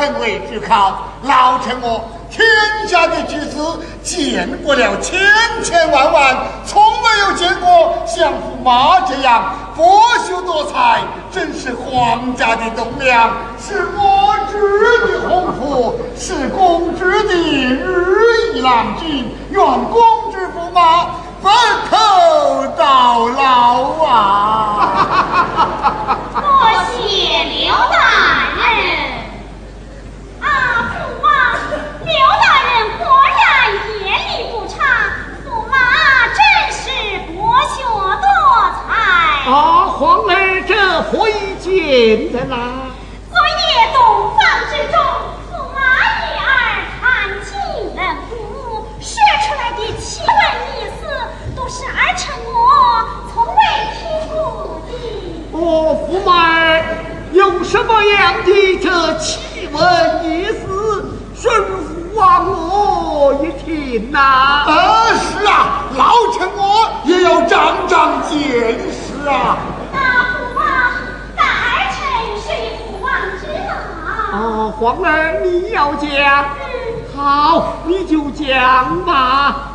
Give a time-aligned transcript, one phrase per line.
[0.00, 2.42] 臣为之考，老臣我天
[2.88, 5.20] 下的举子见过了千
[5.62, 19.30] 千万万，从没有见过像驸马这样博学多才，真是皇家的栋梁，是我侄的鸿福，是公主的日益郎君。
[19.50, 21.10] 愿公之驸马
[21.42, 21.50] 白
[21.90, 24.96] 头到老啊！
[26.40, 26.40] 多
[26.96, 27.92] 谢刘大
[28.38, 28.39] 人。
[39.52, 42.86] 皇儿，这回见的啦。
[43.28, 44.38] 昨夜洞房
[44.70, 45.09] 之中。
[75.42, 76.44] 你要讲。
[77.14, 77.80] 好。
[77.86, 79.69] 你就讲吧。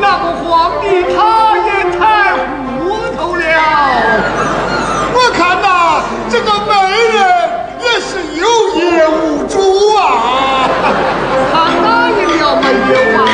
[0.00, 1.16] 那个皇帝他
[1.58, 1.68] 也
[1.98, 2.00] 太
[2.34, 2.38] 糊
[3.16, 3.42] 涂了。
[5.14, 5.66] 我看呐、
[6.30, 6.70] 这个媒
[7.14, 7.16] 人
[7.80, 8.44] 也是有
[8.74, 9.54] 业无主
[9.96, 9.98] 啊！
[11.52, 12.64] 他答应了没
[12.94, 13.26] 有啊？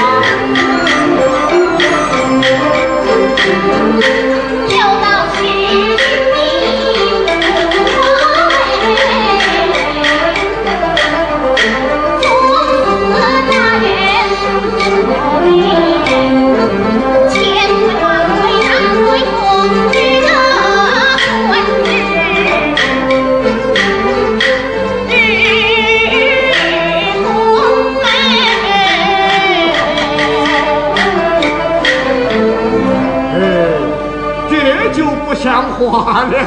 [34.92, 36.44] 就不像话了哎了。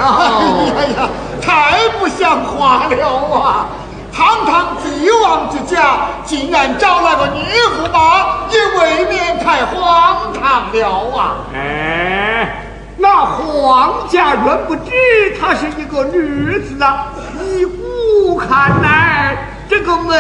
[0.68, 1.10] 呀呀，
[1.42, 3.68] 太不像话了啊！
[4.14, 7.42] 堂堂帝王之家，竟然找来个女
[7.78, 11.36] 驸马，也未免太荒唐了啊！
[11.54, 12.64] 哎，
[12.98, 14.92] 那皇家原不知
[15.40, 19.38] 她是一个女子啊，依古看来，
[19.70, 20.16] 这个美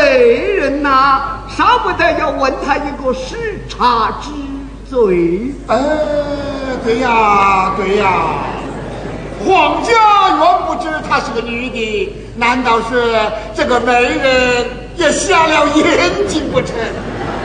[0.53, 4.29] 人呐、少不得要问她一个失察之
[4.87, 5.55] 罪。
[5.67, 5.75] 哎，
[6.83, 8.05] 对呀，对呀，
[9.45, 9.91] 皇家
[10.37, 13.15] 原不知她是个女的，难道是
[13.53, 14.65] 这个媒人
[14.95, 16.75] 也瞎了眼睛不成？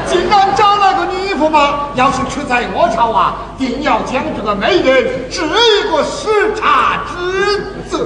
[0.07, 8.01] 竟然找了个女驸马，要是出在我朝啊，定要将这个媒人治一个失察之罪。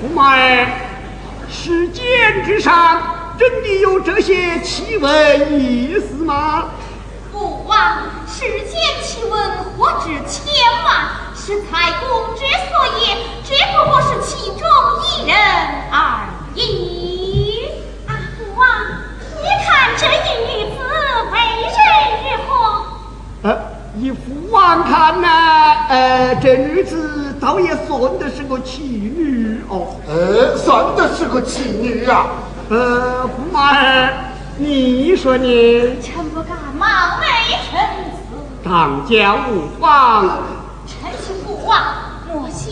[0.00, 0.80] 驸马哎，
[1.50, 2.04] 世间
[2.46, 3.02] 之上
[3.36, 6.66] 真的有这些奇闻异事吗？
[7.32, 7.78] 父王，
[8.38, 10.54] 世间奇闻何止千
[10.84, 11.08] 万？
[11.34, 14.62] 是才公之所言，只不过是其中
[15.02, 15.36] 一人
[15.90, 16.22] 而
[16.54, 17.66] 已。
[18.06, 18.64] 啊，父王，
[19.42, 20.78] 你看这一女子
[21.32, 21.34] 为
[21.66, 21.74] 人
[22.22, 22.50] 如何？
[23.42, 23.58] 呃，
[23.96, 24.16] 以父
[24.52, 25.28] 王看呢，
[25.88, 29.96] 呃，这女子倒也算得是个奇女哦。
[30.06, 32.28] 呃，算得是个奇女啊！
[32.70, 34.14] 呃，驸马儿，
[34.58, 35.96] 你说呢？
[36.00, 36.86] 臣不敢冒
[37.18, 37.26] 昧
[37.68, 38.07] 陈词。
[38.68, 40.28] 当家无方。
[40.86, 41.80] 臣请父王，
[42.28, 42.68] 莫想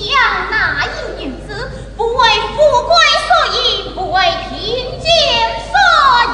[0.50, 0.88] 那一
[1.24, 1.48] 女子
[1.96, 2.20] 不为
[2.54, 2.94] 富贵
[3.26, 3.58] 所引，
[3.94, 4.54] 不为贫
[5.00, 5.08] 贱
[5.64, 5.72] 所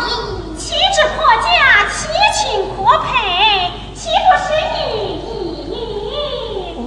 [0.08, 0.10] 引，
[0.58, 1.46] 岂知破家
[1.94, 1.94] 其
[2.34, 2.42] 情
[2.74, 4.76] 可配，岂不是你
[5.70, 5.72] 意？
[6.76, 6.80] 哦，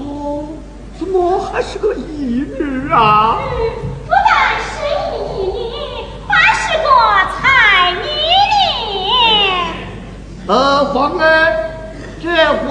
[0.99, 3.37] 怎么还是个义女啊？
[3.39, 3.43] 嗯，
[4.05, 4.73] 不但是
[5.15, 5.15] 一
[5.47, 5.71] 女，
[6.27, 6.83] 还是个
[7.39, 8.03] 才女
[10.45, 10.47] 呢。
[10.47, 11.23] 呃，皇儿，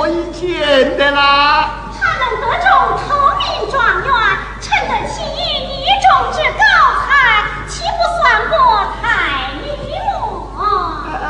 [0.05, 1.91] 这我已见得啦。
[1.99, 2.69] 他能得中
[3.09, 3.09] 头
[3.39, 4.13] 名状元，
[4.61, 6.61] 称得起一中之高
[7.01, 7.09] 才，
[7.67, 8.53] 岂不算个
[9.01, 9.03] 才
[9.63, 9.65] 女
[10.55, 10.61] 么？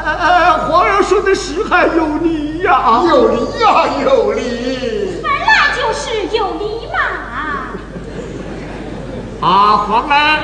[0.04, 5.20] 呃呃，皇上说的是还有理呀、有理呀、有理。
[5.22, 6.98] 本来就是有理嘛。
[9.40, 10.40] 啊，皇儿，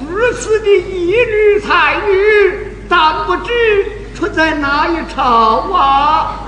[0.00, 3.52] 如此的一女才女，但不知
[4.16, 5.78] 出在哪一朝啊？
[5.78, 6.47] 啊，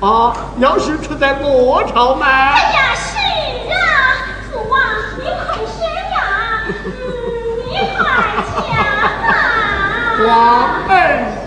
[0.00, 0.08] 啊？
[0.08, 3.16] 啊，要是出在魔朝嘛，哎呀，是
[3.70, 3.76] 啊，
[4.50, 4.80] 父王，
[5.18, 5.30] 你快
[5.66, 6.18] 说呀，
[6.68, 6.72] 嗯，
[7.66, 8.00] 你快
[10.18, 10.36] 讲啊。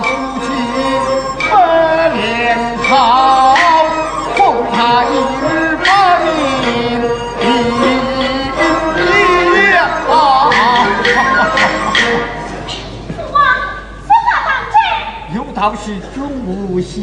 [0.00, 0.08] 夫
[0.40, 0.46] 妻
[1.38, 1.44] 不
[2.16, 3.56] 脸好，
[4.36, 4.38] 奉
[4.72, 5.06] 他一
[5.40, 5.44] 日
[5.84, 5.86] 把
[6.18, 7.44] 命一。
[13.16, 13.34] 父王，
[14.02, 14.76] 父王当真？
[15.34, 15.84] 有道是：
[16.14, 17.00] 兄母，谢。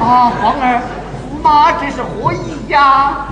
[0.00, 0.64] 啊，皇儿，
[1.30, 2.36] 驸马这是何意
[2.68, 3.31] 呀？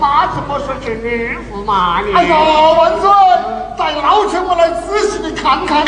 [0.00, 2.06] 是驸马，怎么说是女驸马呢？
[2.16, 3.10] 哎呀，万岁！
[3.76, 5.84] 带老臣我来仔细的看看。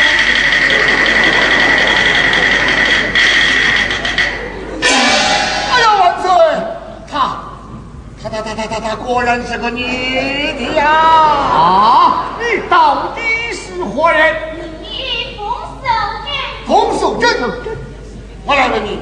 [5.71, 6.29] 哎呀，万岁！
[7.11, 7.39] 她，
[8.21, 10.85] 她，她，她，她，她，她果然是个女的呀！
[10.87, 14.35] 啊，你到底是何人？
[14.79, 15.43] 你冯
[15.81, 15.89] 守
[16.23, 17.27] 正，冯守贞，
[18.45, 18.99] 我来问你，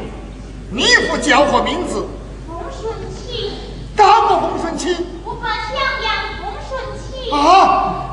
[0.69, 2.07] 你父叫何名字？
[4.01, 7.31] 风顺起，大过冯顺起我把襄阳风顺起。
[7.31, 7.35] 啊！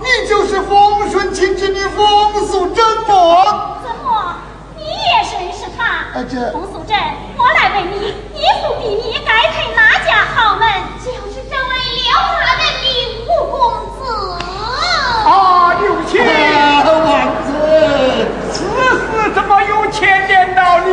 [0.01, 3.77] 你就是冯顺亲之女冯素贞吗？
[3.83, 4.37] 怎么，
[4.77, 4.89] 你也
[5.33, 5.81] 认识他？
[5.85, 6.97] 啊这冯素贞，
[7.37, 10.69] 我来问你，你父比你该配哪家豪门？
[11.05, 12.87] 就是这位刘大人的
[13.25, 13.57] 五公
[13.97, 13.99] 子。
[15.25, 15.31] 啊，
[15.83, 16.15] 有钱！
[16.55, 17.09] 啊，万
[17.47, 17.53] 岁！
[18.53, 20.91] 此事怎么又牵连到你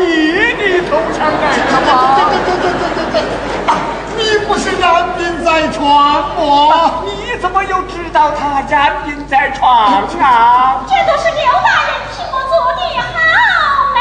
[0.55, 1.93] 的头上来了这吗？
[2.29, 3.15] 这这这这这这！
[3.71, 3.71] 啊，
[4.25, 5.85] 你不是染病在床
[6.35, 7.03] 吗？
[7.05, 9.71] 你怎么又知道他染病在床
[10.19, 10.83] 啊？
[10.87, 12.81] 这都是刘大人替我做的
[13.13, 13.15] 好
[13.93, 13.97] 媒。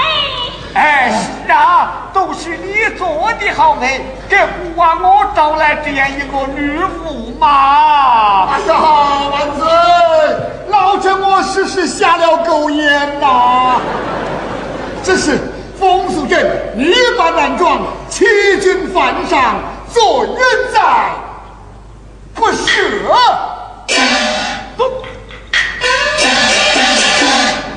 [0.80, 1.12] 哎，
[1.46, 8.46] 是啊，都是你做的好媒，给父王我找来这样一个女驸马。
[8.46, 8.74] 哎呀，
[9.30, 9.62] 万岁！
[10.68, 13.76] 老臣我实是瞎了狗眼呐！
[15.02, 15.38] 这是
[15.78, 18.24] 风俗镇女扮男装，欺
[18.60, 19.56] 君犯上，
[19.94, 20.34] 做人
[20.72, 21.12] 在
[22.34, 22.66] 不赦。
[24.76, 24.90] 都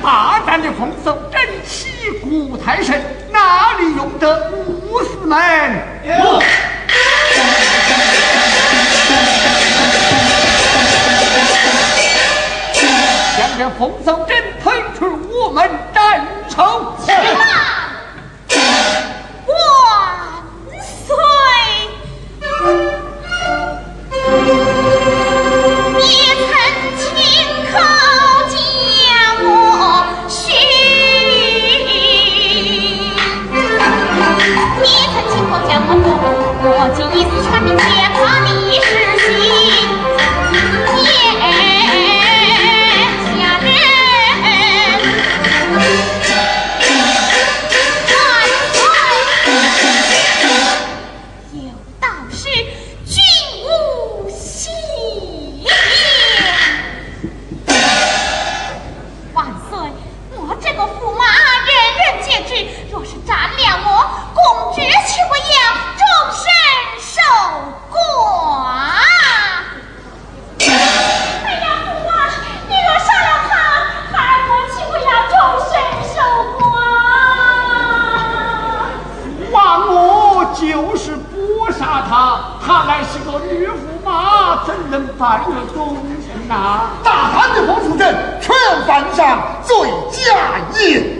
[0.02, 5.38] 大胆的风骚，真气古太神，哪里用得五四门？
[13.38, 16.96] 将这风骚真推出我们斩首。
[85.18, 86.90] 怎能犯了忠臣呐？
[87.02, 88.54] 大胆的冯素贞，全
[88.86, 89.74] 犯上，罪
[90.12, 91.17] 加一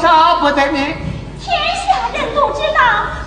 [0.00, 0.78] 杀不得你？
[1.40, 2.80] 天下人都知道，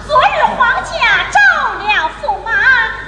[0.08, 1.40] 昨日皇家召
[1.74, 2.52] 了驸马，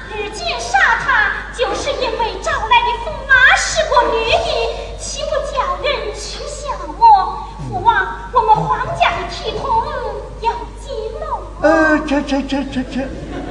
[0.10, 7.38] 如今杀他，就是因为召来的驸马是个女的，岂不叫人取笑我？
[7.70, 9.82] 父王，我们皇家的体统
[10.42, 10.52] 要
[10.82, 10.92] 记
[11.22, 11.26] 漏。
[11.62, 13.08] 呃，这这这这这，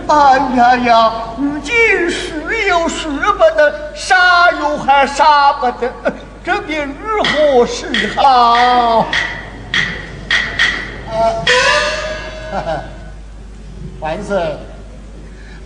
[0.09, 1.75] 哎呀呀，如今
[2.11, 6.12] 是又是不得，杀又还杀不得，呃
[6.45, 9.07] 这便如何是好？
[14.00, 14.57] 万岁，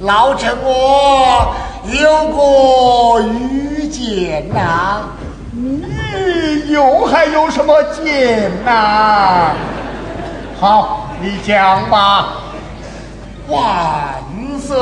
[0.01, 5.09] 老臣我有个愚见呐、
[5.53, 9.55] 你又还有什么见呐、
[10.61, 12.33] 好，你讲吧。
[13.49, 14.25] 万
[14.61, 14.77] 岁！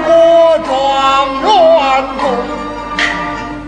[0.00, 0.68] 堂一个状
[1.42, 2.24] 元公？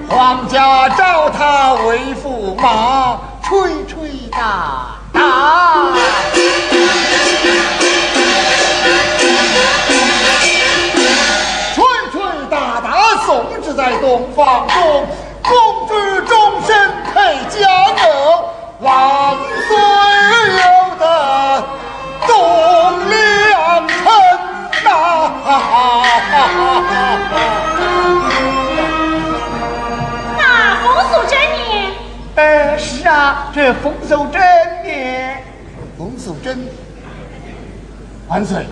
[0.09, 5.21] 皇家召他为驸马，吹吹打打。
[11.75, 12.87] 吹吹打打，
[13.25, 15.07] 送之在东方中，
[15.42, 17.68] 公主终身配佳
[18.05, 18.05] 偶，
[18.81, 19.37] 万
[30.36, 31.64] 那冯素珍呢，
[32.36, 34.40] 呃，是啊，这丰收真
[34.82, 35.42] 年，
[35.96, 36.58] 冯素贞，
[38.28, 38.66] 万岁，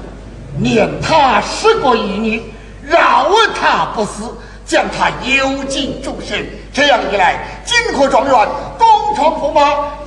[0.59, 2.43] 念他失过一年，
[2.83, 6.47] 饶他不死，将他幽禁终身。
[6.73, 9.61] 这样一来，金科状元东床驸马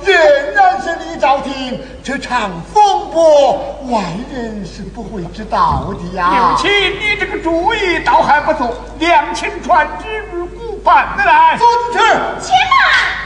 [0.04, 1.78] 仍然是李兆廷。
[2.02, 3.52] 这场风波，
[3.90, 6.56] 外人是不会知道的呀刘。
[6.56, 11.56] 七，你这个主意倒还不错，两清传之于古办得来。
[11.58, 11.98] 遵旨。
[12.40, 13.23] 且慢！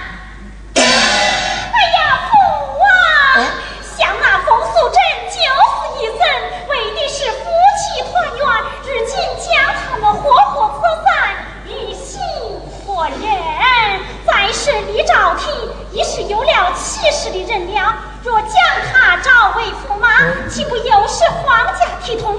[16.58, 17.94] 了气势的人了，
[18.24, 18.52] 若将
[18.90, 20.08] 他召为驸马，
[20.48, 22.34] 岂不又是皇家体统？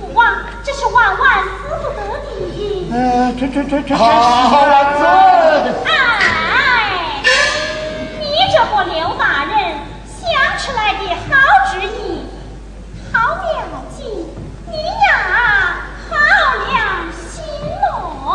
[0.00, 1.48] 父王，这是万万死
[1.82, 2.26] 不得的。
[2.92, 5.02] 呃，这这这这好，万岁。
[5.86, 7.22] 哎，
[8.20, 9.54] 你这个刘大人
[10.20, 10.22] 想
[10.58, 11.32] 出来的好
[11.72, 12.26] 主意，
[13.12, 13.38] 好了
[13.96, 13.98] 计，
[14.68, 15.12] 你呀
[16.08, 16.12] 好
[16.70, 16.72] 良
[17.12, 17.42] 心
[17.82, 17.90] 哦。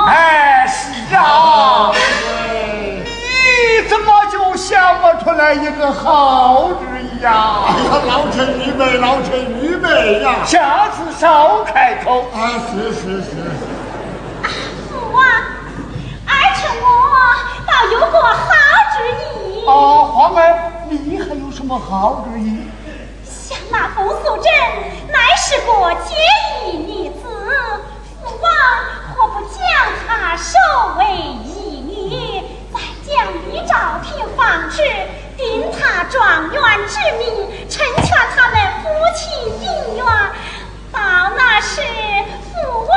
[0.08, 1.92] 哎，是啊，
[3.04, 7.64] 你怎么就想不出来一个好主意呀？
[7.66, 10.44] 哎呀，老臣愚昧，老臣愚昧呀！
[10.46, 12.26] 下次少开口。
[12.34, 13.30] 啊，是是是。
[14.90, 15.24] 父王，
[16.28, 16.86] 儿臣我
[17.66, 18.52] 倒有个好
[18.98, 19.66] 主意。
[19.66, 19.72] 啊，
[20.12, 22.68] 皇儿，你还有什么好主意？
[23.24, 24.52] 想那冯素贞
[25.08, 25.72] 乃是个
[26.04, 26.16] 结
[26.68, 27.22] 义女子，
[28.22, 28.52] 父王
[29.16, 29.58] 何不将
[30.06, 30.52] 她收
[30.98, 33.74] 为义女，再将李兆
[34.04, 34.84] 廷放置，
[35.40, 39.26] 定她状元之名，成全他们夫妻
[39.66, 40.06] 姻缘。
[40.92, 41.00] 到
[41.38, 41.82] 那时，
[42.44, 42.92] 父王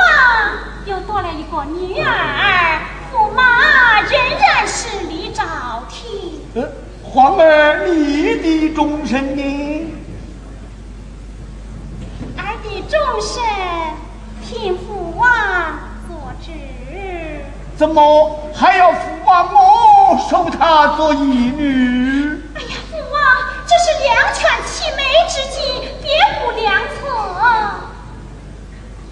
[0.85, 2.81] 又多了一个女儿，
[3.13, 5.43] 驸马仍然是李兆
[5.89, 6.41] 廷。
[6.55, 6.69] 呃，
[7.01, 9.93] 皇儿，你的终身呢？
[12.37, 13.41] 儿的终身，
[14.43, 15.25] 听父王
[16.07, 16.51] 做主。
[17.75, 19.57] 怎么还要父王我
[20.17, 22.41] 收她做义女？
[22.55, 23.21] 哎呀，父王，
[23.65, 25.57] 这是两全其美之计，
[26.01, 26.97] 别无良策。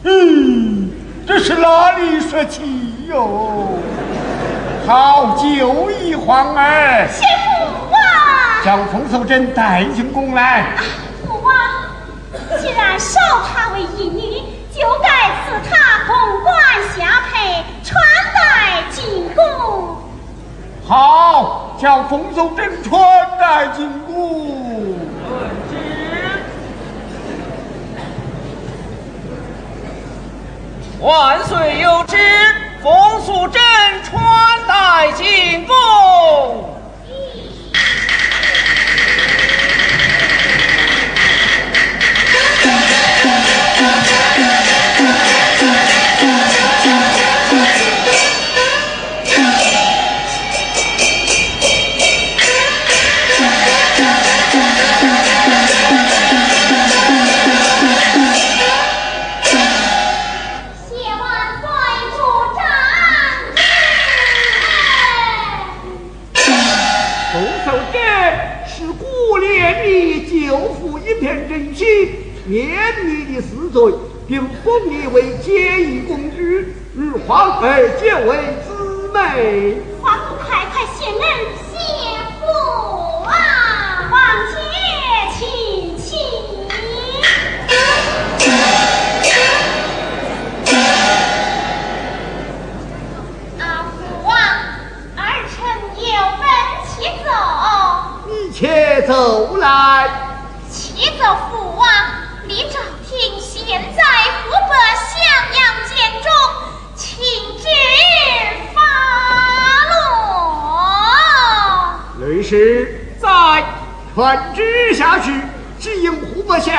[0.03, 0.91] 嗯，
[1.27, 3.77] 这是哪里说起哟？
[4.87, 7.99] 好就义，皇儿，谢父王。
[8.63, 10.75] 将冯素贞带进宫来。
[11.25, 11.53] 父王，
[12.59, 14.41] 既然收她为义女，
[14.73, 16.53] 就该赐她凤冠
[16.95, 18.01] 霞帔，穿
[18.33, 19.97] 戴进宫。
[20.87, 23.01] 好，叫冯素贞穿
[23.39, 24.97] 戴进宫。
[30.99, 32.17] 万岁有旨，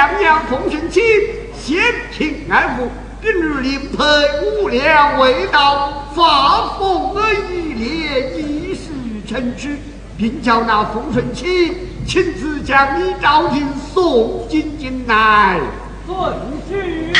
[0.03, 1.03] 虎伯相娘奉顺卿，
[1.57, 2.88] 先平爱护，
[3.23, 4.03] 跟日灵配
[4.61, 8.91] 无量未到，发疯而一列，一时
[9.29, 9.79] 成之，
[10.17, 15.61] 并叫那奉顺卿亲自将你招进送进京来。
[16.05, 16.35] 遵
[16.69, 17.12] 旨。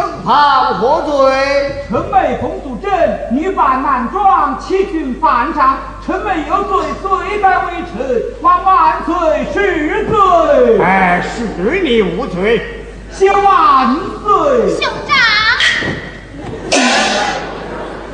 [0.00, 1.84] 身旁何罪？
[1.86, 9.12] 臣妹冯素贞女扮男装，欺君犯上，臣妹有罪，罪该为臣，望万岁
[9.52, 10.82] 恕罪。
[10.82, 12.86] 哎，是你无罪。
[13.12, 14.74] 谢万岁。
[14.80, 15.12] 兄长，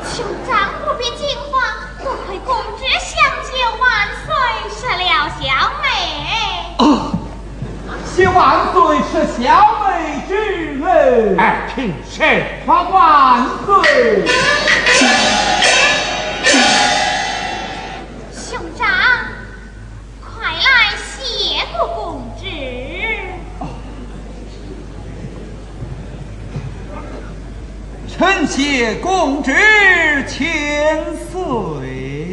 [0.04, 1.62] 兄长不必惊慌，
[2.02, 3.14] 多亏公主相
[3.46, 3.86] 救万
[4.26, 4.34] 岁，
[4.74, 5.86] 赦了小妹。
[6.78, 7.15] 哦，
[8.16, 9.44] 谢万岁是小
[9.84, 10.32] 妹之
[10.82, 11.38] 恩。
[11.38, 12.42] 哎，平身。
[12.64, 14.24] 望万岁。
[18.32, 18.88] 兄长，
[20.24, 22.46] 快来谢过公子。
[28.16, 29.52] 臣谢公旨
[30.26, 32.25] 千岁。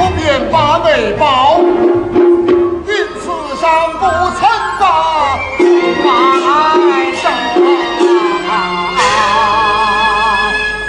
[0.00, 2.88] 不便把美报，因
[3.20, 3.28] 此
[3.60, 4.06] 上不
[4.38, 4.82] 曾把
[6.88, 7.22] 来上。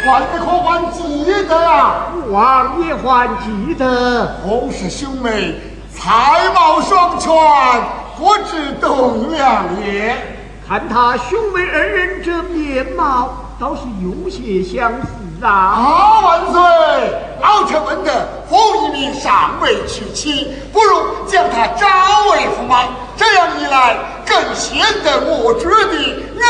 [0.08, 1.02] 万岁可还记
[1.44, 2.08] 得啊？
[2.30, 3.84] 王爷还记得。
[4.46, 5.56] 洪氏兄妹
[5.94, 7.30] 才貌双全，
[8.18, 10.16] 不知栋梁也。
[10.66, 15.48] 看他兄妹二人这面貌，倒是有些相似啊。
[15.48, 16.60] 啊，万岁！
[17.40, 21.86] 老臣闻得冯一鸣尚未娶妻，不如将他招
[22.32, 22.86] 为驸马。
[23.16, 26.44] 这样一来，更显得我主的仁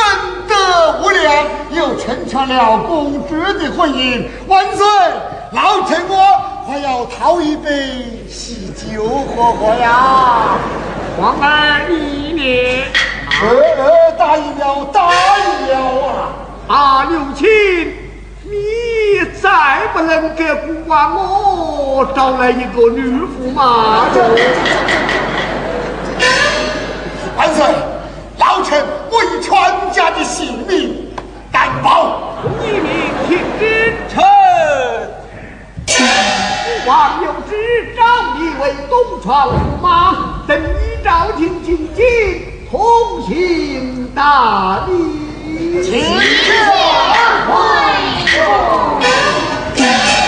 [0.48, 4.26] 德无量，又成全了公主的婚姻。
[4.48, 4.88] 万岁！
[5.52, 6.16] 老臣我
[6.66, 10.56] 还要讨一杯喜酒喝喝呀！
[11.20, 12.86] 皇儿一念
[13.42, 13.50] 呃
[13.84, 16.32] 呃，答应了，答应了啊！
[16.72, 17.50] 阿六亲，
[18.46, 18.56] 你
[19.42, 24.24] 再不能给国王我找来一个女驸马哟！
[27.36, 27.66] 万岁，
[28.38, 29.52] 老臣我以全
[29.92, 31.14] 家的性命
[31.52, 34.24] 担保，你命听之臣。
[35.88, 35.94] 父
[36.88, 38.02] 王有旨，召
[38.40, 42.06] 你为东川驸马，等你朝廷进京，
[42.72, 45.31] 同行大礼。
[45.62, 46.54] 齐心协
[49.76, 50.21] 力，